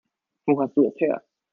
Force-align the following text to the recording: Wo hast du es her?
Wo 0.47 0.59
hast 0.61 0.75
du 0.77 0.87
es 0.87 0.99
her? 0.99 1.23